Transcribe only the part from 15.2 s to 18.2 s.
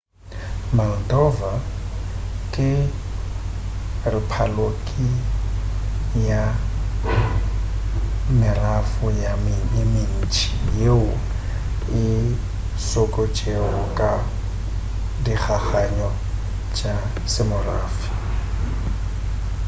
dikgakgano tša semorafe